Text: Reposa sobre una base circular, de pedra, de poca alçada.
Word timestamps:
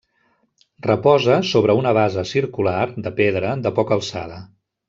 Reposa 0.85 1.35
sobre 1.51 1.77
una 1.81 1.93
base 1.99 2.25
circular, 2.31 2.89
de 3.09 3.15
pedra, 3.23 3.55
de 3.67 3.77
poca 3.81 3.99
alçada. 4.01 4.43